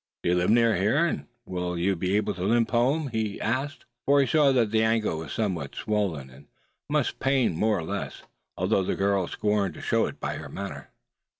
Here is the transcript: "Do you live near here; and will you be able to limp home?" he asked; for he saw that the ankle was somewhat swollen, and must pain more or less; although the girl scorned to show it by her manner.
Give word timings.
"Do 0.23 0.29
you 0.29 0.35
live 0.35 0.49
near 0.49 0.75
here; 0.75 1.05
and 1.05 1.27
will 1.45 1.77
you 1.77 1.95
be 1.95 2.17
able 2.17 2.33
to 2.33 2.43
limp 2.43 2.71
home?" 2.71 3.09
he 3.09 3.39
asked; 3.39 3.85
for 4.03 4.19
he 4.19 4.25
saw 4.25 4.51
that 4.51 4.71
the 4.71 4.81
ankle 4.81 5.19
was 5.19 5.31
somewhat 5.31 5.75
swollen, 5.75 6.31
and 6.31 6.47
must 6.89 7.19
pain 7.19 7.55
more 7.55 7.77
or 7.77 7.83
less; 7.83 8.23
although 8.57 8.81
the 8.81 8.95
girl 8.95 9.27
scorned 9.27 9.75
to 9.75 9.81
show 9.83 10.07
it 10.07 10.19
by 10.19 10.37
her 10.37 10.49
manner. 10.49 10.89